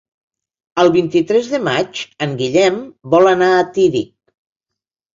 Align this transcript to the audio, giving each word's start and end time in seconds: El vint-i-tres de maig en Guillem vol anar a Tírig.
El 0.83 0.89
vint-i-tres 0.95 1.51
de 1.53 1.61
maig 1.69 2.03
en 2.29 2.35
Guillem 2.41 2.83
vol 3.15 3.33
anar 3.37 3.55
a 3.55 3.65
Tírig. 3.81 4.15